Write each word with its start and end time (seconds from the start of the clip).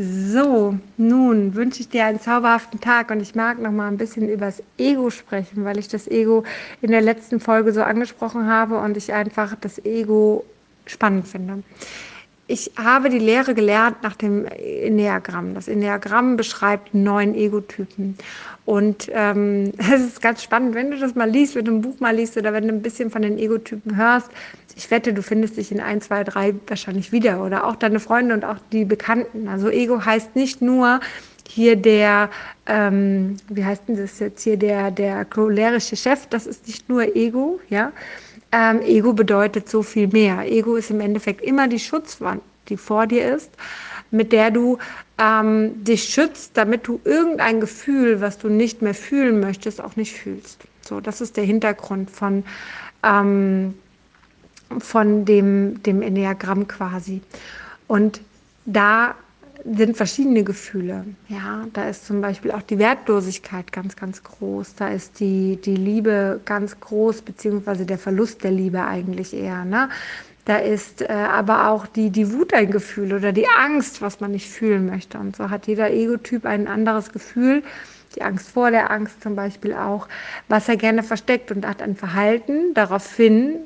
So, 0.00 0.78
nun 0.96 1.56
wünsche 1.56 1.80
ich 1.80 1.88
dir 1.88 2.04
einen 2.04 2.20
zauberhaften 2.20 2.78
Tag 2.80 3.10
und 3.10 3.20
ich 3.20 3.34
mag 3.34 3.58
noch 3.60 3.72
mal 3.72 3.88
ein 3.88 3.96
bisschen 3.96 4.28
über 4.28 4.46
das 4.46 4.62
Ego 4.78 5.10
sprechen, 5.10 5.64
weil 5.64 5.76
ich 5.76 5.88
das 5.88 6.06
Ego 6.06 6.44
in 6.80 6.92
der 6.92 7.00
letzten 7.00 7.40
Folge 7.40 7.72
so 7.72 7.82
angesprochen 7.82 8.46
habe 8.46 8.78
und 8.78 8.96
ich 8.96 9.12
einfach 9.12 9.56
das 9.60 9.84
Ego 9.84 10.44
spannend 10.86 11.26
finde. 11.26 11.64
Ich 12.50 12.72
habe 12.78 13.10
die 13.10 13.18
Lehre 13.18 13.54
gelernt 13.54 14.02
nach 14.02 14.16
dem 14.16 14.46
Enneagramm. 14.46 15.54
Das 15.54 15.68
Enneagramm 15.68 16.38
beschreibt 16.38 16.94
neun 16.94 17.34
Egotypen. 17.34 18.16
Und 18.64 19.10
ähm, 19.12 19.72
es 19.78 20.00
ist 20.00 20.22
ganz 20.22 20.42
spannend, 20.42 20.74
wenn 20.74 20.90
du 20.90 20.98
das 20.98 21.14
mal 21.14 21.28
liest, 21.28 21.54
wenn 21.54 21.66
du 21.66 21.72
ein 21.72 21.82
Buch 21.82 22.00
mal 22.00 22.16
liest 22.16 22.38
oder 22.38 22.54
wenn 22.54 22.66
du 22.66 22.72
ein 22.72 22.80
bisschen 22.80 23.10
von 23.10 23.20
den 23.20 23.38
Egotypen 23.38 23.96
hörst. 23.96 24.30
Ich 24.76 24.90
wette, 24.90 25.12
du 25.12 25.22
findest 25.22 25.58
dich 25.58 25.70
in 25.70 25.80
ein, 25.80 26.00
zwei, 26.00 26.24
drei 26.24 26.54
wahrscheinlich 26.66 27.12
wieder 27.12 27.44
oder 27.44 27.66
auch 27.66 27.76
deine 27.76 28.00
Freunde 28.00 28.32
und 28.32 28.46
auch 28.46 28.58
die 28.72 28.86
Bekannten. 28.86 29.46
Also 29.48 29.68
Ego 29.68 30.02
heißt 30.02 30.34
nicht 30.34 30.62
nur 30.62 31.00
hier 31.46 31.76
der, 31.76 32.30
ähm, 32.66 33.36
wie 33.48 33.64
heißt 33.64 33.82
denn 33.88 33.96
das 33.96 34.18
jetzt 34.20 34.42
hier, 34.42 34.56
der, 34.56 34.90
der 34.90 35.26
cholerische 35.26 35.96
Chef, 35.96 36.26
das 36.28 36.46
ist 36.46 36.66
nicht 36.66 36.88
nur 36.88 37.14
Ego, 37.14 37.60
ja. 37.68 37.92
Ähm, 38.52 38.80
Ego 38.82 39.12
bedeutet 39.12 39.68
so 39.68 39.82
viel 39.82 40.08
mehr. 40.08 40.50
Ego 40.50 40.76
ist 40.76 40.90
im 40.90 41.00
Endeffekt 41.00 41.42
immer 41.42 41.68
die 41.68 41.78
Schutzwand, 41.78 42.42
die 42.68 42.76
vor 42.76 43.06
dir 43.06 43.34
ist, 43.34 43.50
mit 44.10 44.32
der 44.32 44.50
du 44.50 44.78
ähm, 45.18 45.84
dich 45.84 46.04
schützt, 46.04 46.56
damit 46.56 46.86
du 46.86 47.00
irgendein 47.04 47.60
Gefühl, 47.60 48.20
was 48.20 48.38
du 48.38 48.48
nicht 48.48 48.80
mehr 48.80 48.94
fühlen 48.94 49.40
möchtest, 49.40 49.82
auch 49.82 49.96
nicht 49.96 50.14
fühlst. 50.14 50.60
So, 50.80 51.00
das 51.00 51.20
ist 51.20 51.36
der 51.36 51.44
Hintergrund 51.44 52.10
von 52.10 52.44
ähm, 53.02 53.74
von 54.78 55.24
dem, 55.24 55.82
dem 55.82 56.02
Enneagramm 56.02 56.68
quasi. 56.68 57.22
Und 57.86 58.20
da 58.66 59.14
sind 59.76 59.96
verschiedene 59.96 60.44
Gefühle. 60.44 61.04
Ja, 61.28 61.66
da 61.72 61.88
ist 61.88 62.06
zum 62.06 62.20
Beispiel 62.20 62.50
auch 62.52 62.62
die 62.62 62.78
Wertlosigkeit 62.78 63.72
ganz, 63.72 63.96
ganz 63.96 64.22
groß. 64.22 64.74
Da 64.76 64.88
ist 64.88 65.20
die, 65.20 65.56
die 65.56 65.76
Liebe 65.76 66.40
ganz 66.44 66.78
groß, 66.78 67.22
beziehungsweise 67.22 67.84
der 67.84 67.98
Verlust 67.98 68.44
der 68.44 68.52
Liebe 68.52 68.82
eigentlich 68.82 69.34
eher. 69.34 69.64
Ne? 69.64 69.88
Da 70.44 70.56
ist 70.56 71.02
äh, 71.02 71.08
aber 71.08 71.68
auch 71.68 71.86
die, 71.86 72.10
die 72.10 72.32
Wut 72.32 72.54
ein 72.54 72.70
Gefühl 72.70 73.12
oder 73.12 73.32
die 73.32 73.46
Angst, 73.58 74.00
was 74.00 74.20
man 74.20 74.30
nicht 74.30 74.48
fühlen 74.48 74.86
möchte. 74.86 75.18
Und 75.18 75.36
so 75.36 75.50
hat 75.50 75.66
jeder 75.66 75.90
Egotyp 75.90 76.46
ein 76.46 76.68
anderes 76.68 77.12
Gefühl. 77.12 77.62
Die 78.16 78.22
Angst 78.22 78.48
vor 78.48 78.70
der 78.70 78.90
Angst 78.90 79.22
zum 79.22 79.36
Beispiel 79.36 79.74
auch, 79.74 80.08
was 80.48 80.68
er 80.68 80.76
gerne 80.76 81.02
versteckt 81.02 81.52
und 81.52 81.66
hat 81.66 81.82
ein 81.82 81.94
Verhalten 81.94 82.72
daraufhin 82.72 83.56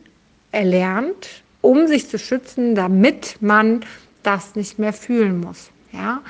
erlernt, 0.50 1.42
um 1.60 1.86
sich 1.86 2.08
zu 2.08 2.18
schützen, 2.18 2.74
damit 2.74 3.36
man 3.40 3.84
das 4.22 4.56
nicht 4.56 4.78
mehr 4.78 4.92
fühlen 4.92 5.40
muss. 5.40 5.71
Ja? 5.92 6.22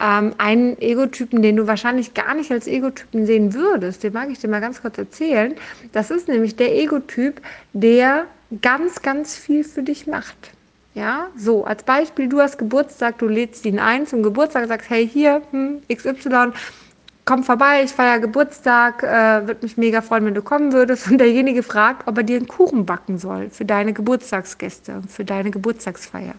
Ähm, 0.00 0.34
einen 0.38 0.80
Egotypen, 0.80 1.42
den 1.42 1.56
du 1.56 1.66
wahrscheinlich 1.66 2.14
gar 2.14 2.34
nicht 2.34 2.50
als 2.50 2.66
Egotypen 2.66 3.26
sehen 3.26 3.52
würdest, 3.52 4.02
den 4.02 4.14
mag 4.14 4.30
ich 4.30 4.38
dir 4.38 4.48
mal 4.48 4.60
ganz 4.60 4.80
kurz 4.80 4.96
erzählen. 4.96 5.54
Das 5.92 6.10
ist 6.10 6.26
nämlich 6.28 6.56
der 6.56 6.74
Egotyp, 6.74 7.40
der 7.74 8.24
ganz, 8.62 9.02
ganz 9.02 9.36
viel 9.36 9.62
für 9.62 9.82
dich 9.82 10.06
macht. 10.06 10.52
Ja, 10.94 11.28
so 11.36 11.64
als 11.64 11.84
Beispiel, 11.84 12.28
du 12.28 12.40
hast 12.40 12.58
Geburtstag, 12.58 13.18
du 13.18 13.28
lädst 13.28 13.64
ihn 13.64 13.78
ein 13.78 14.06
zum 14.06 14.22
Geburtstag, 14.22 14.66
sagst, 14.66 14.90
hey, 14.90 15.08
hier, 15.08 15.42
hm, 15.52 15.82
XY, 15.92 16.52
komm 17.24 17.44
vorbei, 17.44 17.82
ich 17.84 17.92
feiere 17.92 18.18
Geburtstag, 18.18 19.04
äh, 19.04 19.46
würde 19.46 19.60
mich 19.62 19.76
mega 19.76 20.00
freuen, 20.00 20.24
wenn 20.24 20.34
du 20.34 20.42
kommen 20.42 20.72
würdest. 20.72 21.08
Und 21.08 21.18
derjenige 21.18 21.62
fragt, 21.62 22.08
ob 22.08 22.16
er 22.18 22.24
dir 22.24 22.38
einen 22.38 22.48
Kuchen 22.48 22.86
backen 22.86 23.18
soll 23.18 23.50
für 23.50 23.64
deine 23.64 23.92
Geburtstagsgäste, 23.92 25.02
für 25.08 25.24
deine 25.24 25.52
Geburtstagsfeier. 25.52 26.34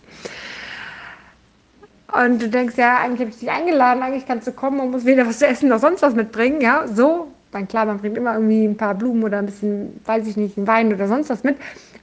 Und 2.11 2.41
du 2.41 2.49
denkst, 2.49 2.75
ja, 2.77 2.99
eigentlich 2.99 3.21
habe 3.21 3.29
ich 3.29 3.39
dich 3.39 3.49
eingeladen, 3.49 4.03
eigentlich 4.03 4.25
kannst 4.25 4.47
du 4.47 4.51
kommen 4.51 4.79
und 4.79 4.91
musst 4.91 5.05
weder 5.05 5.25
was 5.25 5.39
zu 5.39 5.47
essen 5.47 5.69
noch 5.69 5.79
sonst 5.79 6.01
was 6.01 6.13
mitbringen, 6.13 6.61
ja, 6.61 6.87
so. 6.87 7.27
Dann 7.51 7.67
klar, 7.67 7.85
man 7.85 7.99
bringt 7.99 8.17
immer 8.17 8.33
irgendwie 8.33 8.65
ein 8.65 8.77
paar 8.77 8.95
Blumen 8.95 9.23
oder 9.23 9.39
ein 9.39 9.45
bisschen, 9.45 9.99
weiß 10.05 10.25
ich 10.27 10.37
nicht, 10.37 10.57
einen 10.57 10.67
Wein 10.67 10.93
oder 10.93 11.07
sonst 11.07 11.29
was 11.29 11.43
mit. 11.43 11.57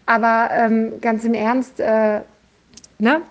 Aber 0.04 0.50
ähm, 0.52 1.00
ganz 1.00 1.24
im 1.24 1.34
Ernst, 1.34 1.80
äh, 1.80 2.20
ne, 2.98 3.22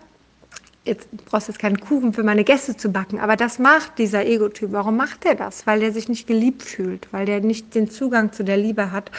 jetzt 0.83 1.07
brauchst 1.25 1.47
du 1.47 1.51
jetzt 1.51 1.59
keinen 1.59 1.79
Kuchen 1.79 2.13
für 2.13 2.23
meine 2.23 2.43
Gäste 2.43 2.75
zu 2.75 2.89
backen, 2.89 3.19
aber 3.19 3.35
das 3.35 3.59
macht 3.59 3.97
dieser 3.99 4.25
Ego-Typ. 4.25 4.71
Warum 4.71 4.97
macht 4.97 5.25
er 5.25 5.35
das? 5.35 5.67
Weil 5.67 5.83
er 5.83 5.91
sich 5.91 6.09
nicht 6.09 6.27
geliebt 6.27 6.63
fühlt, 6.63 7.07
weil 7.11 7.29
er 7.29 7.41
nicht 7.41 7.75
den 7.75 7.89
Zugang 7.89 8.31
zu 8.31 8.43
der 8.43 8.57
Liebe 8.57 8.91
hat 8.91 9.11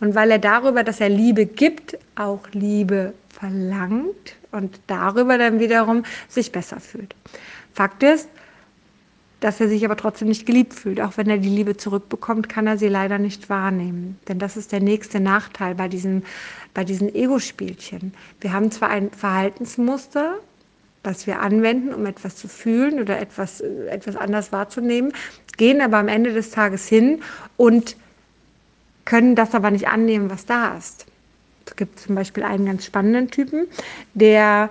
und 0.00 0.14
weil 0.14 0.30
er 0.30 0.38
darüber, 0.38 0.84
dass 0.84 1.00
er 1.00 1.08
Liebe 1.08 1.44
gibt, 1.44 1.98
auch 2.16 2.40
Liebe 2.52 3.12
verlangt 3.28 4.37
und 4.52 4.80
darüber 4.86 5.38
dann 5.38 5.60
wiederum 5.60 6.04
sich 6.28 6.52
besser 6.52 6.80
fühlt. 6.80 7.14
Fakt 7.74 8.02
ist, 8.02 8.28
dass 9.40 9.60
er 9.60 9.68
sich 9.68 9.84
aber 9.84 9.96
trotzdem 9.96 10.28
nicht 10.28 10.46
geliebt 10.46 10.74
fühlt. 10.74 11.00
Auch 11.00 11.16
wenn 11.16 11.30
er 11.30 11.38
die 11.38 11.48
Liebe 11.48 11.76
zurückbekommt, 11.76 12.48
kann 12.48 12.66
er 12.66 12.76
sie 12.76 12.88
leider 12.88 13.18
nicht 13.18 13.48
wahrnehmen. 13.48 14.18
Denn 14.26 14.38
das 14.38 14.56
ist 14.56 14.72
der 14.72 14.80
nächste 14.80 15.20
Nachteil 15.20 15.74
bei, 15.74 15.88
diesem, 15.88 16.22
bei 16.74 16.84
diesen 16.84 17.14
Ego-Spielchen. 17.14 18.14
Wir 18.40 18.52
haben 18.52 18.70
zwar 18.70 18.90
ein 18.90 19.10
Verhaltensmuster, 19.10 20.38
was 21.04 21.26
wir 21.26 21.40
anwenden, 21.40 21.94
um 21.94 22.04
etwas 22.06 22.36
zu 22.36 22.48
fühlen 22.48 23.00
oder 23.00 23.20
etwas, 23.20 23.60
etwas 23.60 24.16
anders 24.16 24.50
wahrzunehmen, 24.50 25.12
gehen 25.56 25.80
aber 25.80 25.98
am 25.98 26.08
Ende 26.08 26.32
des 26.32 26.50
Tages 26.50 26.88
hin 26.88 27.22
und 27.56 27.96
können 29.04 29.34
das 29.36 29.54
aber 29.54 29.70
nicht 29.70 29.88
annehmen, 29.88 30.28
was 30.30 30.44
da 30.44 30.76
ist. 30.76 31.06
Es 31.68 31.76
gibt 31.76 32.00
zum 32.00 32.14
Beispiel 32.14 32.44
einen 32.44 32.64
ganz 32.64 32.86
spannenden 32.86 33.30
Typen, 33.30 33.68
der 34.14 34.70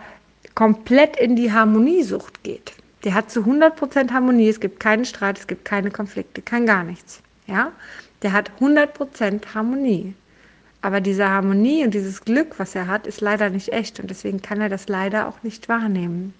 komplett 0.55 1.15
in 1.17 1.35
die 1.35 1.51
Harmoniesucht 1.51 2.41
geht. 2.43 2.73
Der 3.03 3.13
hat 3.13 3.29
zu 3.29 3.41
100% 3.41 4.11
Harmonie, 4.11 4.49
es 4.49 4.59
gibt 4.59 4.79
keinen 4.79 5.05
Streit, 5.05 5.37
es 5.37 5.45
gibt 5.45 5.63
keine 5.63 5.91
Konflikte, 5.91 6.41
kein 6.41 6.65
gar 6.65 6.83
nichts. 6.83 7.21
Ja? 7.45 7.71
Der 8.23 8.33
hat 8.33 8.51
100% 8.59 9.53
Harmonie. 9.53 10.15
Aber 10.81 10.99
diese 11.01 11.29
Harmonie 11.29 11.83
und 11.83 11.93
dieses 11.93 12.21
Glück, 12.25 12.57
was 12.57 12.73
er 12.73 12.87
hat, 12.87 13.05
ist 13.05 13.21
leider 13.21 13.51
nicht 13.51 13.71
echt 13.71 13.99
und 13.99 14.09
deswegen 14.09 14.41
kann 14.41 14.59
er 14.59 14.69
das 14.69 14.87
leider 14.87 15.27
auch 15.27 15.43
nicht 15.43 15.69
wahrnehmen. 15.69 16.33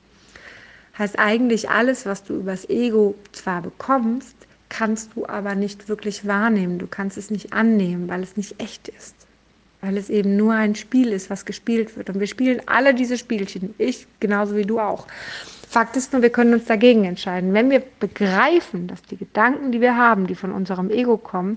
Heißt 0.97 1.19
eigentlich 1.19 1.69
alles, 1.69 2.07
was 2.07 2.23
du 2.23 2.33
übers 2.33 2.67
Ego 2.67 3.13
zwar 3.31 3.61
bekommst, 3.61 4.35
kannst 4.69 5.11
du 5.15 5.27
aber 5.27 5.53
nicht 5.53 5.87
wirklich 5.87 6.25
wahrnehmen. 6.25 6.79
Du 6.79 6.87
kannst 6.87 7.17
es 7.17 7.29
nicht 7.29 7.53
annehmen, 7.53 8.09
weil 8.09 8.23
es 8.23 8.35
nicht 8.37 8.59
echt 8.59 8.87
ist. 8.87 9.26
Weil 9.87 9.95
es 9.95 10.09
eben 10.09 10.35
nur 10.35 10.53
ein 10.53 10.75
Spiel 10.75 11.13
ist, 11.13 11.29
was 11.29 11.45
gespielt 11.45 11.95
wird. 11.95 12.09
Und 12.09 12.19
wir 12.19 12.27
spielen 12.27 12.61
alle 12.65 12.93
diese 12.93 13.17
Spielchen. 13.17 13.73
Ich 13.77 14.05
genauso 14.19 14.57
wie 14.57 14.65
du 14.65 14.81
auch. 14.81 15.07
Fakt 15.69 15.95
ist 15.95 16.11
nur, 16.11 16.21
wir 16.21 16.29
können 16.29 16.53
uns 16.53 16.65
dagegen 16.65 17.05
entscheiden. 17.05 17.53
Wenn 17.53 17.69
wir 17.69 17.81
begreifen, 18.01 18.87
dass 18.87 19.01
die 19.03 19.15
Gedanken, 19.15 19.71
die 19.71 19.79
wir 19.79 19.95
haben, 19.95 20.27
die 20.27 20.35
von 20.35 20.51
unserem 20.51 20.89
Ego 20.89 21.15
kommen, 21.15 21.55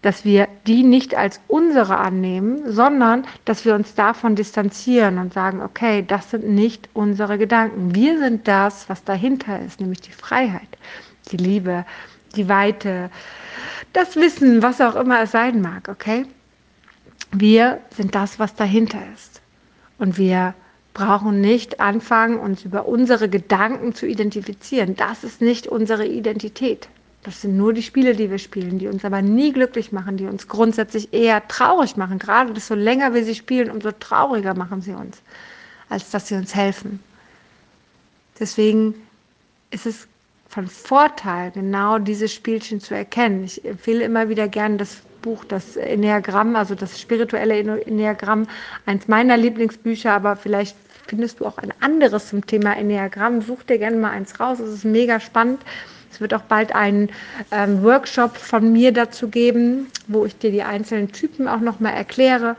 dass 0.00 0.24
wir 0.24 0.48
die 0.66 0.82
nicht 0.82 1.14
als 1.14 1.42
unsere 1.46 1.98
annehmen, 1.98 2.72
sondern 2.72 3.26
dass 3.44 3.66
wir 3.66 3.74
uns 3.74 3.94
davon 3.94 4.34
distanzieren 4.34 5.18
und 5.18 5.34
sagen, 5.34 5.60
okay, 5.60 6.02
das 6.06 6.30
sind 6.30 6.48
nicht 6.48 6.88
unsere 6.94 7.36
Gedanken. 7.36 7.94
Wir 7.94 8.18
sind 8.18 8.48
das, 8.48 8.88
was 8.88 9.04
dahinter 9.04 9.60
ist, 9.60 9.78
nämlich 9.78 10.00
die 10.00 10.12
Freiheit, 10.12 10.78
die 11.32 11.36
Liebe, 11.36 11.84
die 12.34 12.48
Weite, 12.48 13.10
das 13.92 14.16
Wissen, 14.16 14.62
was 14.62 14.80
auch 14.80 14.96
immer 14.96 15.20
es 15.20 15.32
sein 15.32 15.60
mag, 15.60 15.90
okay? 15.90 16.24
Wir 17.32 17.80
sind 17.96 18.14
das, 18.14 18.38
was 18.38 18.54
dahinter 18.54 19.00
ist. 19.14 19.40
Und 19.98 20.16
wir 20.18 20.54
brauchen 20.94 21.40
nicht 21.40 21.80
anfangen, 21.80 22.38
uns 22.38 22.64
über 22.64 22.88
unsere 22.88 23.28
Gedanken 23.28 23.94
zu 23.94 24.06
identifizieren. 24.06 24.96
Das 24.96 25.24
ist 25.24 25.40
nicht 25.40 25.66
unsere 25.66 26.06
Identität. 26.06 26.88
Das 27.22 27.42
sind 27.42 27.56
nur 27.56 27.72
die 27.72 27.82
Spiele, 27.82 28.14
die 28.14 28.30
wir 28.30 28.38
spielen, 28.38 28.78
die 28.78 28.88
uns 28.88 29.04
aber 29.04 29.22
nie 29.22 29.52
glücklich 29.52 29.92
machen, 29.92 30.16
die 30.16 30.26
uns 30.26 30.48
grundsätzlich 30.48 31.12
eher 31.12 31.46
traurig 31.46 31.96
machen. 31.96 32.18
Gerade 32.18 32.52
desto 32.54 32.74
länger 32.74 33.12
wir 33.12 33.24
sie 33.24 33.34
spielen, 33.34 33.70
umso 33.70 33.92
trauriger 33.92 34.54
machen 34.54 34.80
sie 34.80 34.92
uns, 34.92 35.20
als 35.88 36.10
dass 36.10 36.28
sie 36.28 36.36
uns 36.36 36.54
helfen. 36.54 37.00
Deswegen 38.40 38.94
ist 39.70 39.86
es 39.86 40.08
von 40.48 40.66
Vorteil, 40.66 41.50
genau 41.50 41.98
diese 41.98 42.28
Spielchen 42.28 42.80
zu 42.80 42.94
erkennen. 42.94 43.44
Ich 43.44 43.64
empfehle 43.64 44.04
immer 44.04 44.28
wieder 44.28 44.48
gerne 44.48 44.78
das 44.78 45.02
Buch, 45.28 45.44
das 45.44 45.76
Enneagramm, 45.76 46.56
also 46.56 46.74
das 46.74 46.98
spirituelle 46.98 47.58
Enneagramm, 47.84 48.46
eins 48.86 49.08
meiner 49.08 49.36
Lieblingsbücher, 49.36 50.10
aber 50.10 50.36
vielleicht 50.36 50.74
findest 51.06 51.40
du 51.40 51.44
auch 51.44 51.58
ein 51.58 51.70
anderes 51.80 52.28
zum 52.28 52.46
Thema 52.46 52.74
Enneagramm. 52.74 53.42
Such 53.42 53.62
dir 53.64 53.76
gerne 53.76 53.98
mal 53.98 54.12
eins 54.12 54.40
raus, 54.40 54.58
es 54.58 54.72
ist 54.72 54.84
mega 54.86 55.20
spannend. 55.20 55.60
Es 56.10 56.18
wird 56.22 56.32
auch 56.32 56.44
bald 56.48 56.74
einen 56.74 57.10
ähm, 57.50 57.82
Workshop 57.82 58.38
von 58.38 58.72
mir 58.72 58.90
dazu 58.90 59.28
geben, 59.28 59.88
wo 60.06 60.24
ich 60.24 60.38
dir 60.38 60.50
die 60.50 60.62
einzelnen 60.62 61.12
Typen 61.12 61.46
auch 61.46 61.60
nochmal 61.60 61.92
erkläre. 61.92 62.56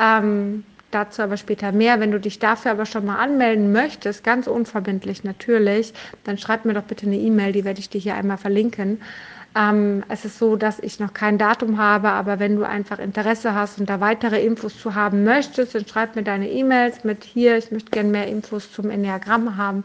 Ähm, 0.00 0.64
dazu 0.90 1.20
aber 1.20 1.36
später 1.36 1.70
mehr. 1.70 2.00
Wenn 2.00 2.12
du 2.12 2.18
dich 2.18 2.38
dafür 2.38 2.70
aber 2.70 2.86
schon 2.86 3.04
mal 3.04 3.16
anmelden 3.16 3.72
möchtest, 3.72 4.24
ganz 4.24 4.46
unverbindlich 4.46 5.22
natürlich, 5.22 5.92
dann 6.24 6.38
schreib 6.38 6.64
mir 6.64 6.72
doch 6.72 6.84
bitte 6.84 7.04
eine 7.04 7.16
E-Mail, 7.16 7.52
die 7.52 7.66
werde 7.66 7.80
ich 7.80 7.90
dir 7.90 8.00
hier 8.00 8.14
einmal 8.14 8.38
verlinken. 8.38 9.02
Ähm, 9.56 10.04
es 10.10 10.26
ist 10.26 10.38
so, 10.38 10.56
dass 10.56 10.78
ich 10.80 11.00
noch 11.00 11.14
kein 11.14 11.38
Datum 11.38 11.78
habe, 11.78 12.10
aber 12.10 12.38
wenn 12.38 12.56
du 12.56 12.64
einfach 12.64 12.98
Interesse 12.98 13.54
hast 13.54 13.80
und 13.80 13.88
da 13.88 14.00
weitere 14.00 14.44
Infos 14.44 14.78
zu 14.78 14.94
haben 14.94 15.24
möchtest, 15.24 15.74
dann 15.74 15.86
schreib 15.86 16.14
mir 16.14 16.22
deine 16.22 16.50
E-Mails 16.50 17.04
mit 17.04 17.24
hier, 17.24 17.56
ich 17.56 17.70
möchte 17.70 17.90
gerne 17.90 18.10
mehr 18.10 18.26
Infos 18.26 18.70
zum 18.70 18.90
Enneagramm 18.90 19.56
haben. 19.56 19.84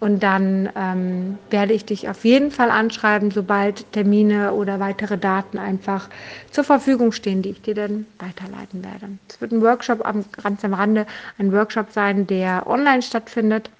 Und 0.00 0.22
dann 0.22 0.70
ähm, 0.74 1.38
werde 1.50 1.74
ich 1.74 1.84
dich 1.84 2.08
auf 2.08 2.24
jeden 2.24 2.50
Fall 2.50 2.70
anschreiben, 2.70 3.30
sobald 3.30 3.92
Termine 3.92 4.52
oder 4.52 4.80
weitere 4.80 5.18
Daten 5.18 5.58
einfach 5.58 6.08
zur 6.50 6.64
Verfügung 6.64 7.12
stehen, 7.12 7.42
die 7.42 7.50
ich 7.50 7.60
dir 7.60 7.74
dann 7.74 8.06
weiterleiten 8.18 8.82
werde. 8.82 9.08
Es 9.28 9.40
wird 9.42 9.52
ein 9.52 9.60
Workshop 9.60 10.06
am, 10.06 10.24
ganz 10.42 10.64
am 10.64 10.72
Rande, 10.72 11.06
ein 11.38 11.52
Workshop 11.52 11.92
sein, 11.92 12.26
der 12.26 12.66
online 12.66 13.02
stattfindet 13.02 13.70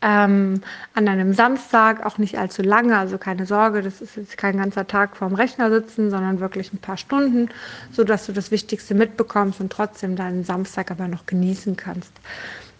ähm, 0.00 0.62
an 0.94 1.08
einem 1.08 1.32
Samstag, 1.32 2.06
auch 2.06 2.18
nicht 2.18 2.38
allzu 2.38 2.62
lange, 2.62 2.96
also 2.96 3.18
keine 3.18 3.46
Sorge, 3.46 3.82
das 3.82 4.00
ist 4.00 4.16
jetzt 4.16 4.38
kein 4.38 4.56
ganzer 4.56 4.86
Tag 4.86 5.16
vorm 5.16 5.34
Rechner 5.34 5.70
sitzen, 5.70 6.10
sondern 6.10 6.40
wirklich 6.40 6.72
ein 6.72 6.78
paar 6.78 6.96
Stunden, 6.96 7.48
sodass 7.90 8.26
du 8.26 8.32
das 8.32 8.50
Wichtigste 8.50 8.94
mitbekommst 8.94 9.60
und 9.60 9.72
trotzdem 9.72 10.14
deinen 10.14 10.44
Samstag 10.44 10.90
aber 10.90 11.08
noch 11.08 11.26
genießen 11.26 11.76
kannst. 11.76 12.12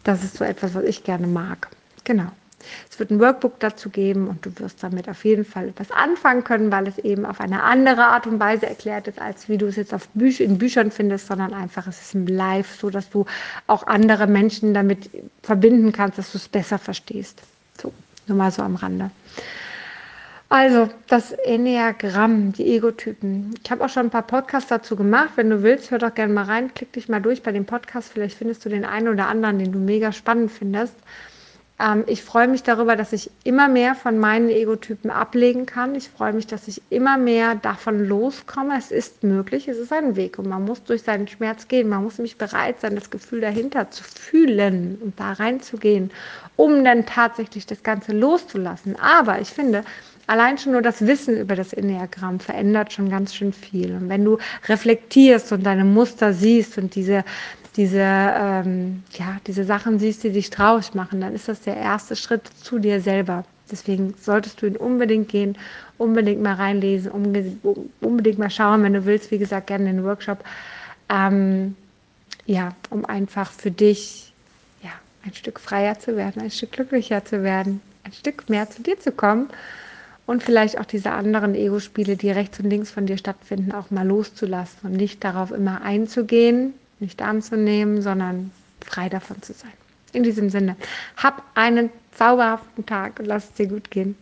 Das 0.05 0.23
ist 0.23 0.37
so 0.37 0.45
etwas, 0.45 0.75
was 0.75 0.85
ich 0.85 1.03
gerne 1.05 1.27
mag. 1.27 1.69
Genau. 2.05 2.31
Es 2.91 2.99
wird 2.99 3.11
ein 3.11 3.21
Workbook 3.21 3.61
dazu 3.61 3.91
geben 3.91 4.29
und 4.29 4.45
du 4.45 4.51
wirst 4.59 4.83
damit 4.83 5.09
auf 5.09 5.25
jeden 5.25 5.45
Fall 5.45 5.69
etwas 5.69 5.91
anfangen 5.91 6.45
können, 6.45 6.73
weil 6.73 6.87
es 6.89 6.99
eben 6.99 7.25
auf 7.25 7.41
eine 7.41 7.63
andere 7.63 8.05
Art 8.05 8.27
und 8.27 8.41
Weise 8.41 8.67
erklärt 8.67 9.09
ist, 9.09 9.21
als 9.21 9.49
wie 9.49 9.59
du 9.59 9.67
es 9.67 9.77
jetzt 9.77 9.95
auf 9.95 10.09
Büch 10.09 10.41
in 10.41 10.59
Büchern 10.59 10.91
findest, 10.91 11.29
sondern 11.29 11.55
einfach 11.55 11.87
es 11.87 12.01
ist 12.01 12.15
im 12.15 12.27
Live, 12.27 12.75
so 12.75 12.91
dass 12.91 13.11
du 13.11 13.27
auch 13.67 13.87
andere 13.87 14.27
Menschen 14.27 14.75
damit 14.75 15.11
verbinden 15.43 15.93
kannst, 15.93 16.19
dass 16.19 16.33
du 16.33 16.39
es 16.39 16.49
besser 16.49 16.79
verstehst. 16.79 17.43
So, 17.81 17.93
nur 18.27 18.37
mal 18.37 18.51
so 18.51 18.63
am 18.63 18.77
Rande. 18.77 19.11
Also, 20.51 20.89
das 21.09 21.33
Enneagramm, 21.33 22.53
die 22.53 22.75
Egotypen. 22.75 23.55
Ich 23.63 23.71
habe 23.71 23.85
auch 23.85 23.91
schon 23.91 24.07
ein 24.07 24.11
paar 24.11 24.23
Podcasts 24.23 24.71
dazu 24.71 24.97
gemacht. 24.97 25.33
Wenn 25.37 25.51
du 25.51 25.63
willst, 25.63 25.91
hör 25.91 25.99
doch 25.99 26.15
gerne 26.15 26.33
mal 26.33 26.45
rein. 26.45 26.73
Klick 26.73 26.91
dich 26.95 27.11
mal 27.11 27.21
durch 27.21 27.43
bei 27.43 27.53
dem 27.53 27.67
Podcast. 27.67 28.11
Vielleicht 28.11 28.39
findest 28.39 28.65
du 28.65 28.71
den 28.71 28.87
einen 28.87 29.09
oder 29.09 29.29
anderen, 29.29 29.59
den 29.59 29.73
du 29.73 29.79
mega 29.79 30.11
spannend 30.11 30.51
findest. 30.51 30.95
Ähm, 31.81 32.05
ich 32.07 32.23
freue 32.23 32.49
mich 32.49 32.63
darüber, 32.63 32.97
dass 32.97 33.13
ich 33.13 33.31
immer 33.45 33.69
mehr 33.69 33.95
von 33.95 34.19
meinen 34.19 34.49
Egotypen 34.49 35.11
ablegen 35.11 35.67
kann. 35.67 35.95
Ich 35.95 36.09
freue 36.09 36.33
mich, 36.33 36.47
dass 36.47 36.69
ich 36.69 36.83
immer 36.91 37.17
mehr 37.17 37.55
davon 37.55 38.05
loskomme. 38.05 38.77
Es 38.77 38.91
ist 38.91 39.23
möglich, 39.23 39.69
es 39.69 39.79
ist 39.79 39.93
ein 39.93 40.17
Weg 40.17 40.39
und 40.39 40.49
man 40.49 40.65
muss 40.65 40.83
durch 40.85 41.03
seinen 41.03 41.29
Schmerz 41.29 41.69
gehen. 41.69 41.89
Man 41.89 42.03
muss 42.03 42.19
nämlich 42.19 42.37
bereit 42.37 42.81
sein, 42.81 42.95
das 42.95 43.11
Gefühl 43.11 43.41
dahinter 43.41 43.91
zu 43.91 44.03
fühlen 44.03 44.99
und 45.01 45.19
da 45.21 45.33
reinzugehen, 45.33 46.11
um 46.57 46.85
dann 46.85 47.07
tatsächlich 47.07 47.67
das 47.67 47.83
Ganze 47.83 48.13
loszulassen. 48.13 48.97
Aber 48.99 49.41
ich 49.41 49.49
finde, 49.49 49.85
allein 50.29 50.59
schon 50.59 50.73
nur 50.73 50.83
das 50.83 51.07
Wissen 51.07 51.37
über 51.39 51.57
das 51.57 51.73
Enneagramm 51.73 52.39
verändert 52.39 52.93
schon 52.93 53.09
ganz 53.11 53.35
schön 53.35 53.53
viel. 53.53 53.95
Und 53.95 54.09
wenn 54.09 54.25
du 54.25 54.39
reflektierst 54.69 55.53
und 55.53 55.65
deine 55.65 55.85
Muster 55.85 56.33
siehst 56.33 56.79
und 56.79 56.95
diese 56.95 57.25
diese, 57.77 58.03
ähm, 58.03 59.03
ja, 59.13 59.39
diese 59.47 59.65
Sachen 59.65 59.99
siehst, 59.99 60.25
die 60.25 60.31
dich 60.31 60.51
traurig 60.51 60.95
machen, 60.95 61.21
dann 61.21 61.35
ist 61.35 61.49
das 61.49 61.61
der 61.61 61.77
erste 61.77 62.17
Schritt 62.17 62.47
zu 62.47 62.79
dir 62.79 63.01
selber. 63.01 63.45
Deswegen 63.71 64.15
solltest 64.21 64.63
du 64.63 64.67
ihn 64.67 64.77
unbedingt 64.77 65.29
gehen, 65.29 65.57
unbedingt 65.99 66.43
mal 66.43 66.55
reinlesen, 66.55 67.13
unbedingt 68.01 68.39
mal 68.39 68.51
schauen, 68.51 68.83
wenn 68.83 68.95
du 68.95 69.05
willst, 69.05 69.31
wie 69.31 69.39
gesagt, 69.39 69.67
gerne 69.67 69.85
den 69.85 70.05
Workshop. 70.05 70.43
Ähm, 71.11 71.77
ja, 72.47 72.75
um 72.91 73.05
einfach 73.05 73.51
für 73.51 73.71
dich 73.71 74.33
ja, 74.83 74.91
ein 75.25 75.35
Stück 75.35 75.61
freier 75.61 75.99
zu 75.99 76.17
werden, 76.17 76.43
ein 76.43 76.51
Stück 76.51 76.73
glücklicher 76.73 77.25
zu 77.25 77.43
werden, 77.43 77.83
ein 78.05 78.13
Stück 78.13 78.49
mehr 78.49 78.71
zu 78.71 78.83
dir 78.83 78.99
zu 78.99 79.13
kommen 79.13 79.49
und 80.27 80.43
vielleicht 80.43 80.79
auch 80.79 80.87
diese 80.87 81.13
anderen 81.13 81.55
Ego-Spiele, 81.55 82.17
die 82.17 82.31
rechts 82.31 82.59
und 82.61 82.71
links 82.71 82.91
von 82.91 83.07
dir 83.07 83.19
stattfinden, 83.19 83.73
auch 83.73 83.91
mal 83.91 84.07
loszulassen 84.07 84.91
und 84.91 84.93
nicht 84.93 85.23
darauf 85.25 85.53
immer 85.53 85.83
einzugehen, 85.83 86.75
nicht 87.01 87.23
anzunehmen, 87.23 88.03
sondern 88.03 88.51
frei 88.85 89.09
davon 89.09 89.43
zu 89.43 89.53
sein. 89.53 89.73
In 90.13 90.23
diesem 90.23 90.51
Sinne, 90.51 90.77
hab 91.17 91.43
einen 91.55 91.91
zauberhaften 92.13 92.87
Tag 92.87 93.19
und 93.19 93.27
lass 93.27 93.45
es 93.45 93.53
dir 93.55 93.67
gut 93.67 93.91
gehen. 93.91 94.17